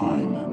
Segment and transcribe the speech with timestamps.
[0.00, 0.49] time.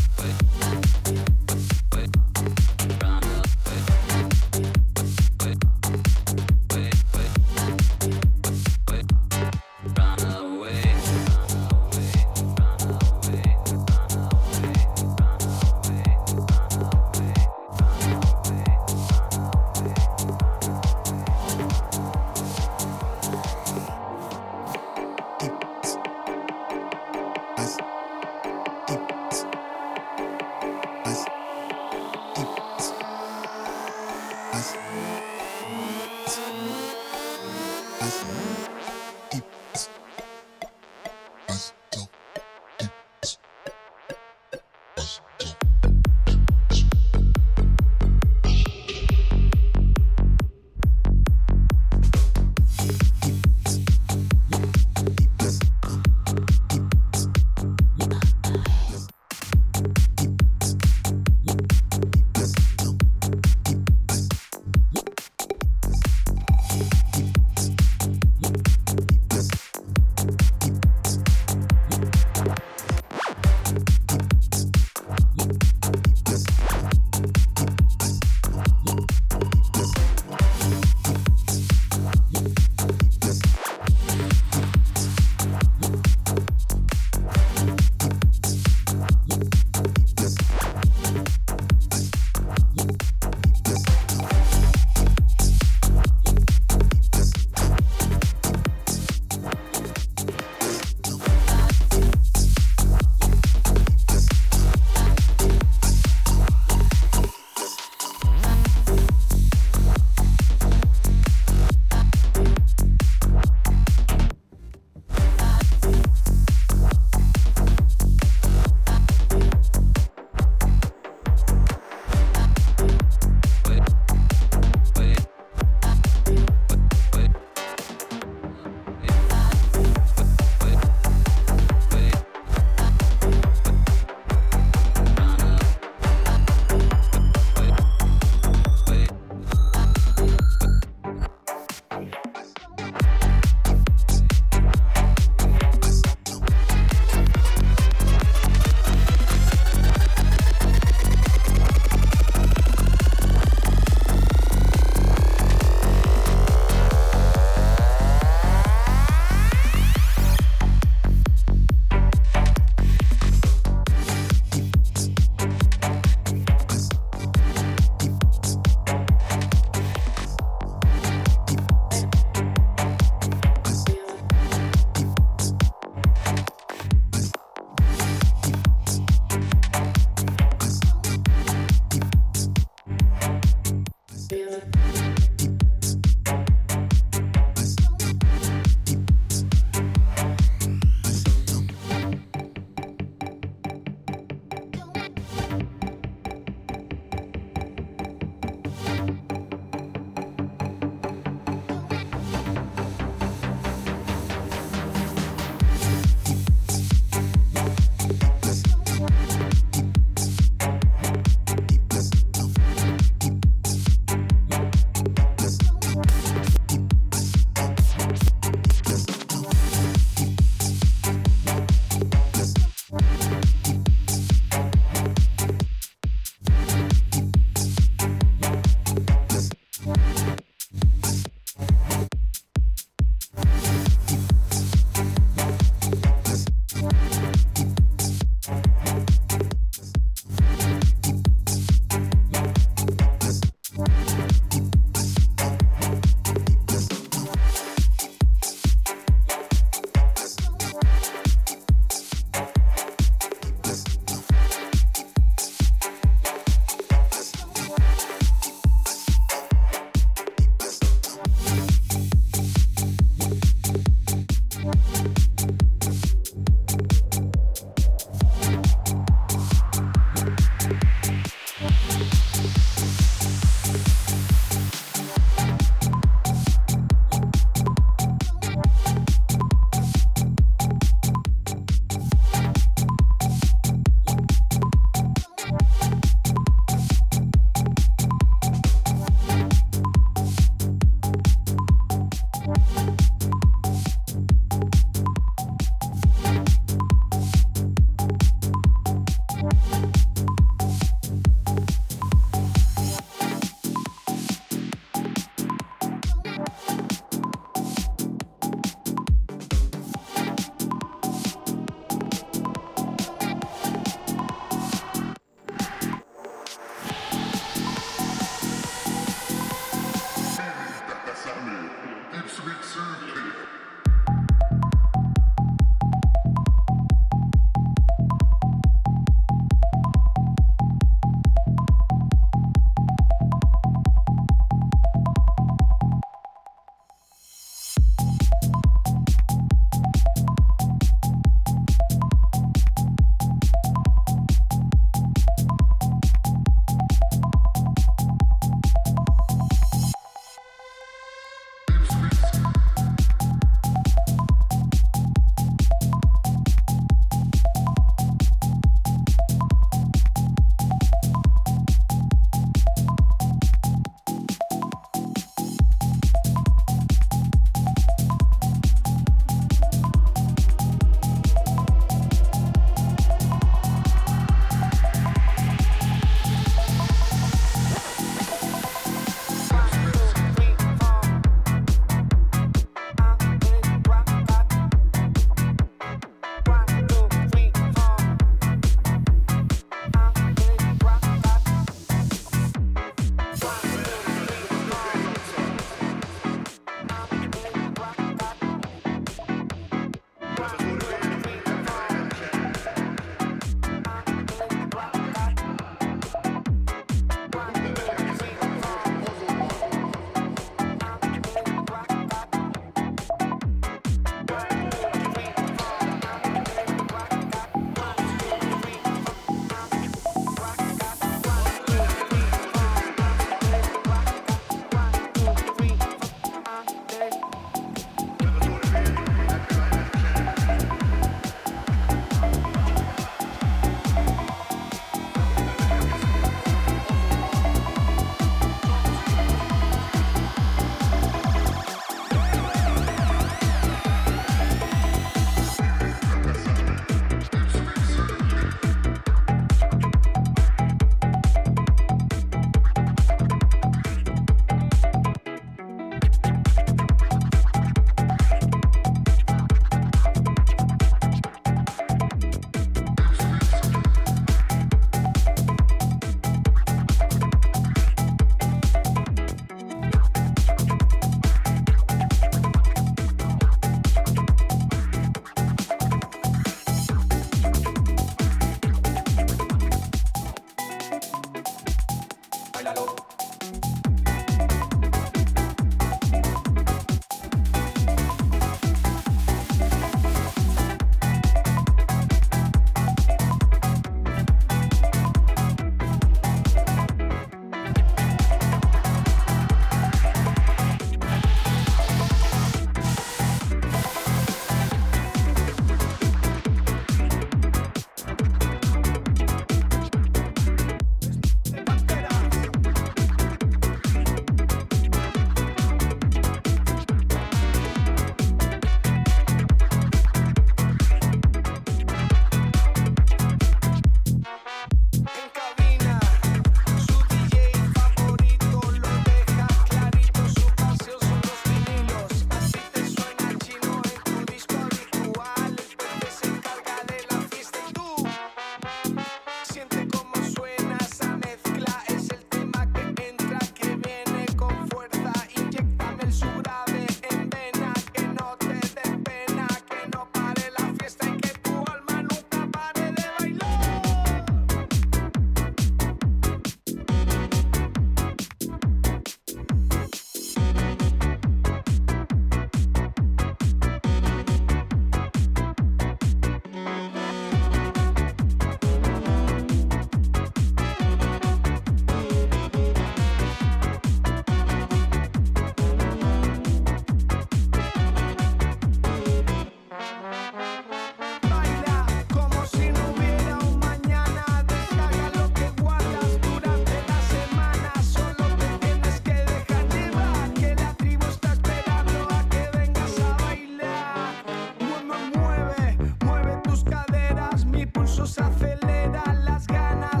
[598.41, 600.00] felle dalla sgana.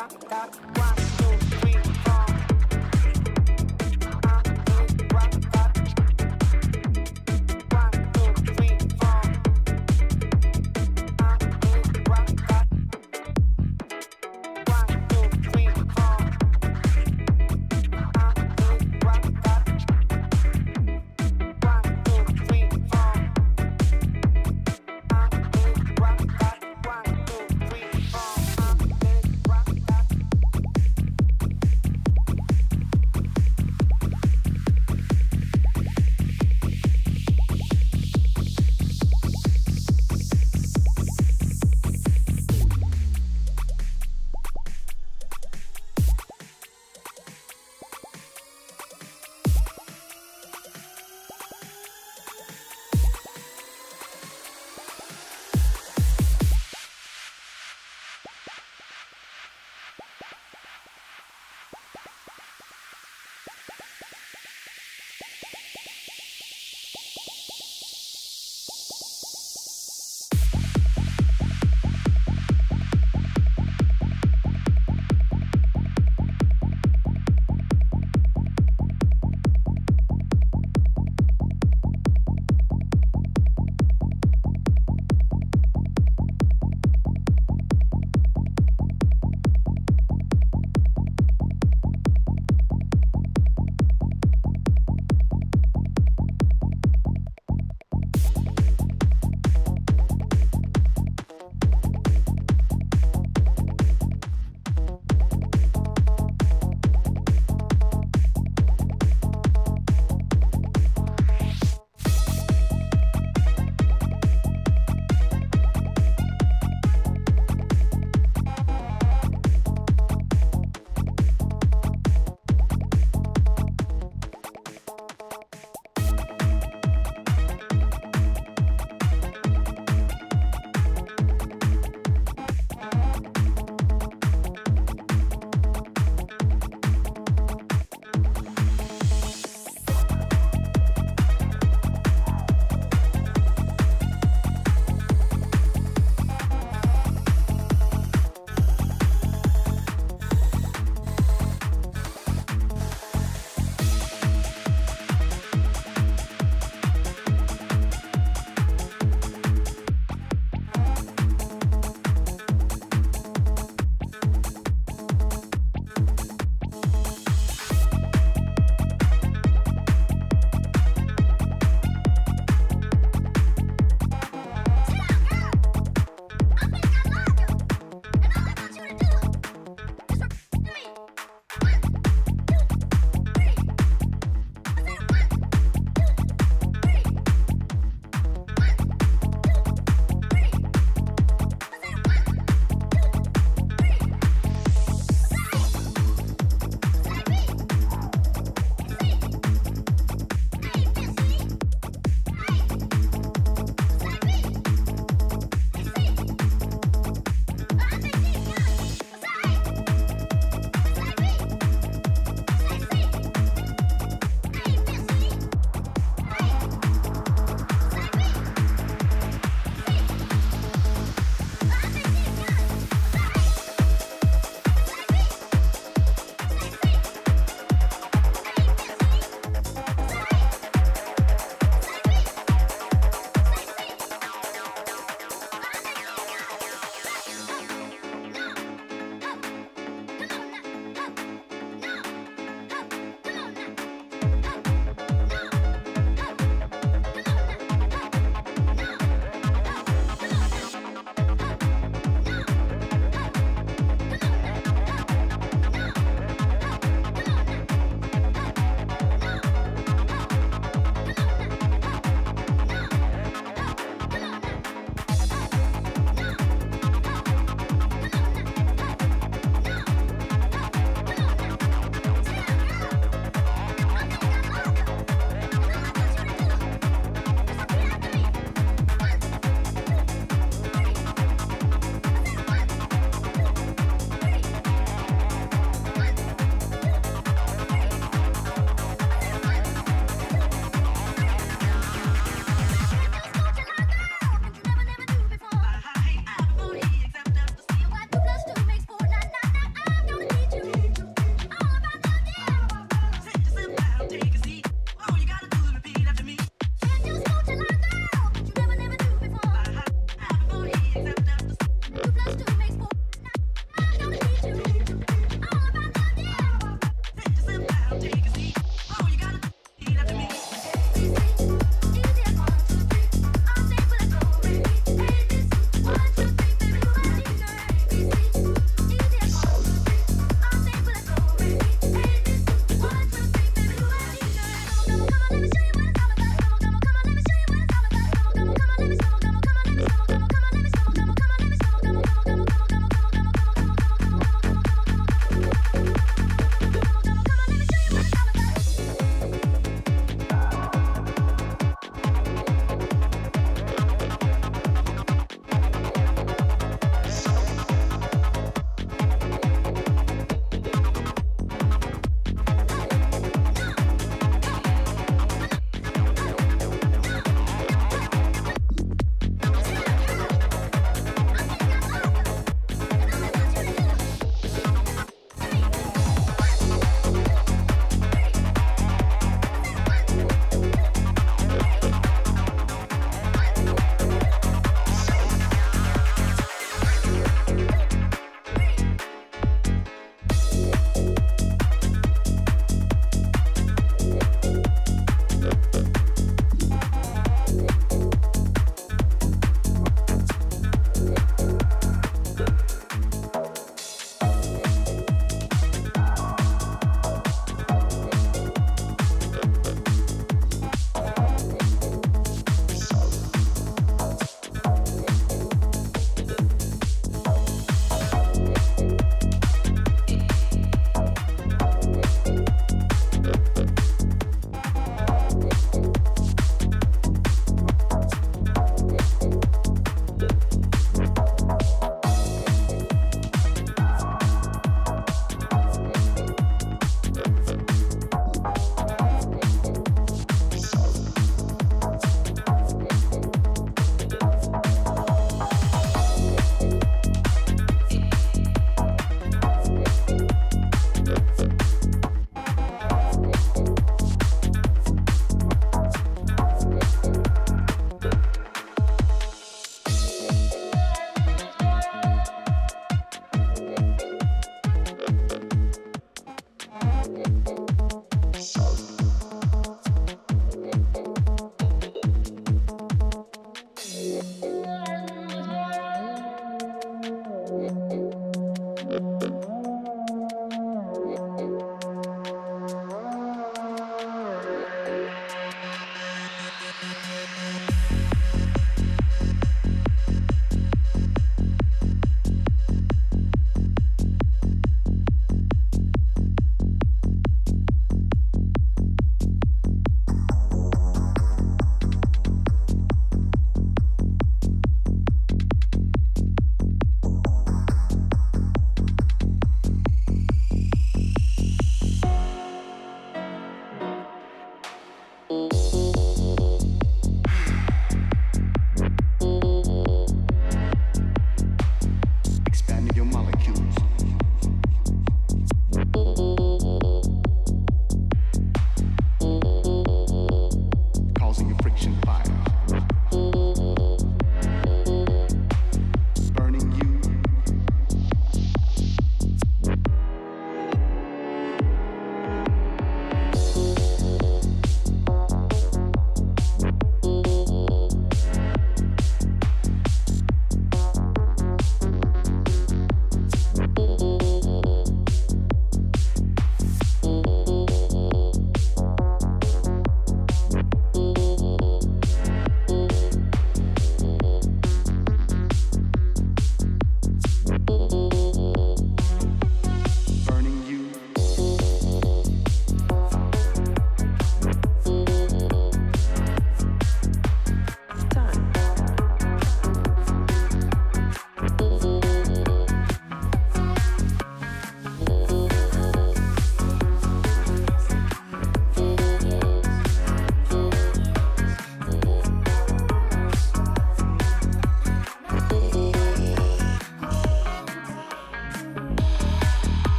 [0.00, 0.79] rock, rock.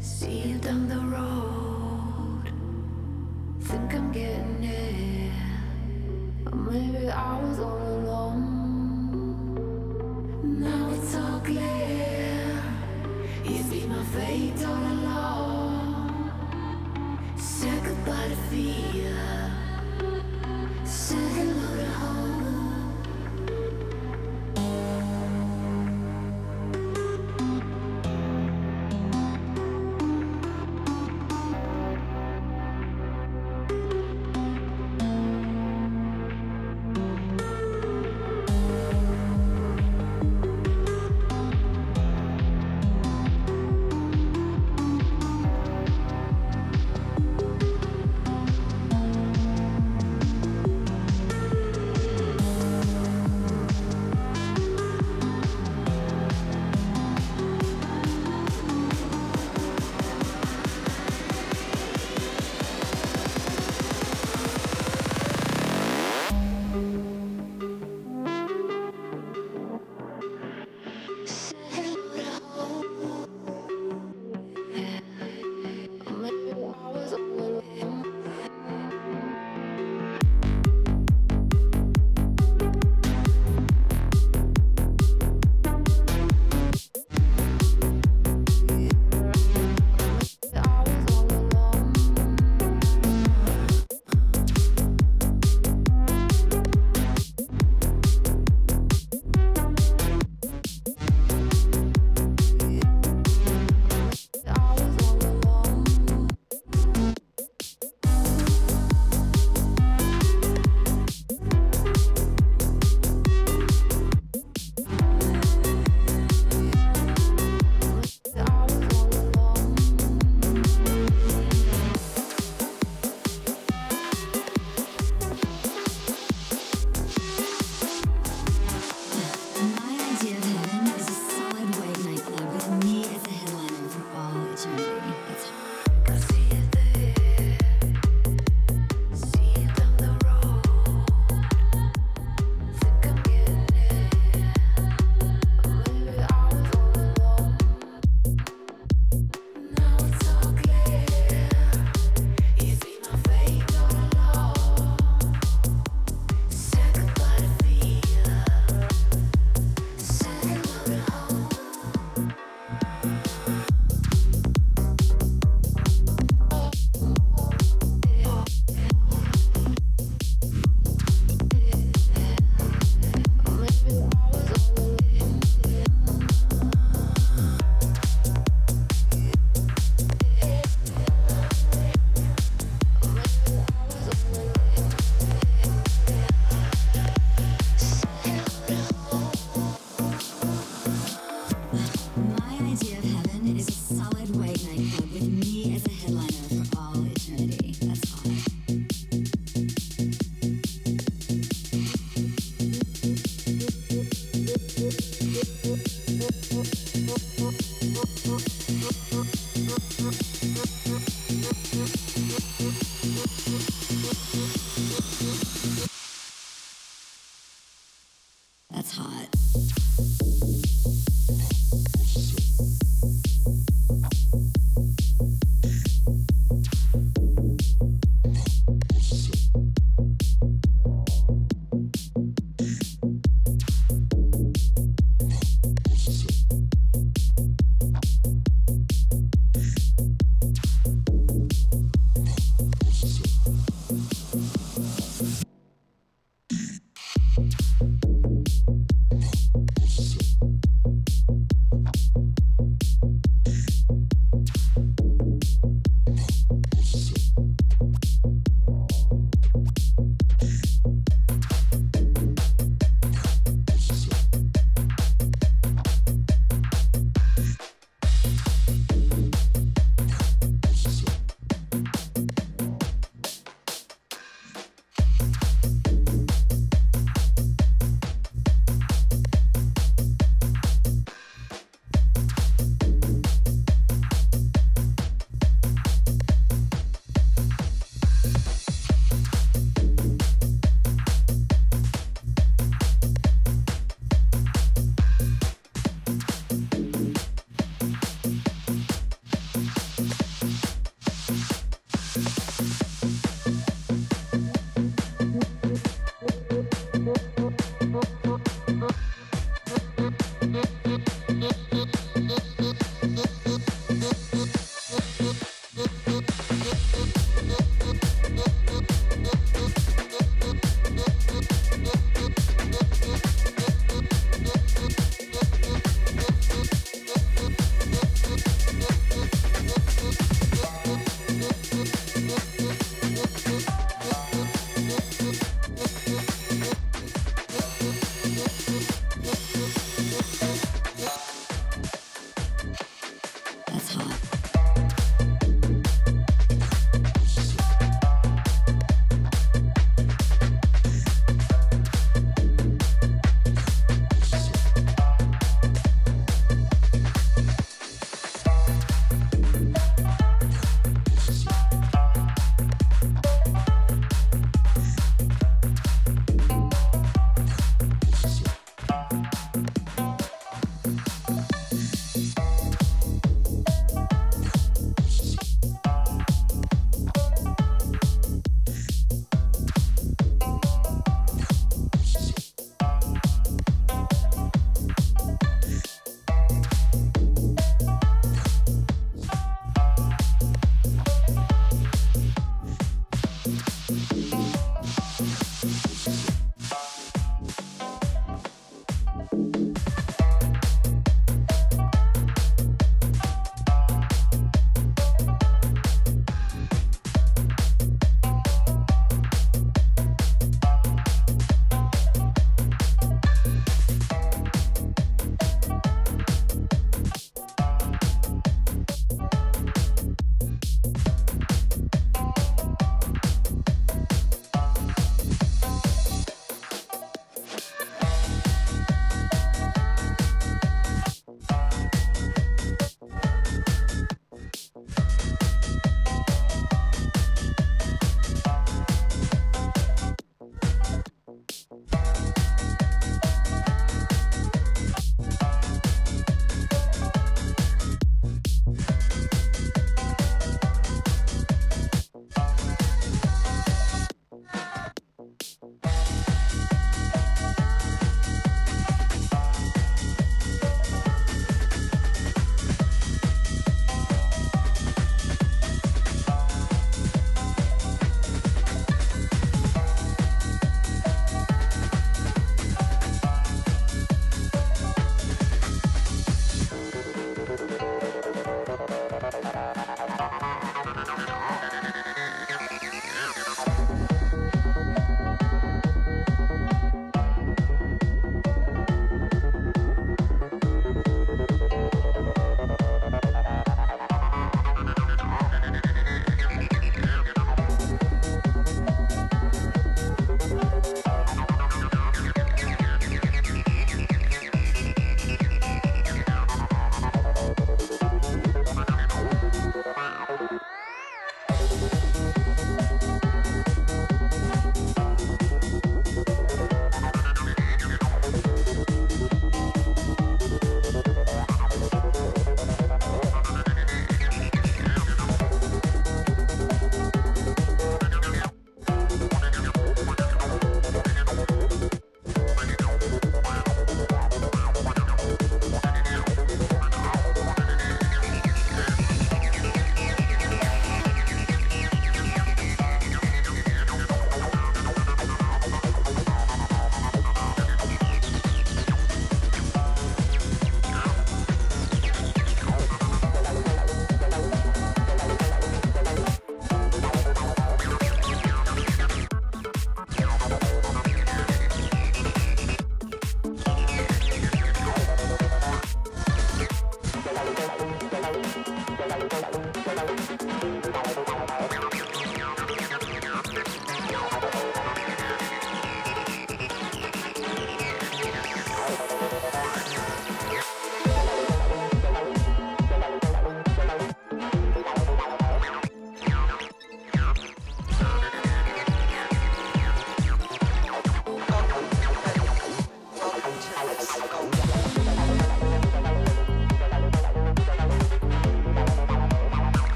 [0.00, 1.37] see you down the road.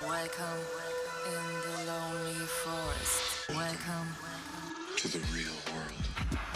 [0.00, 0.62] Welcome
[1.26, 3.48] in the lonely forest.
[3.48, 4.14] Welcome
[4.96, 6.47] to the real world.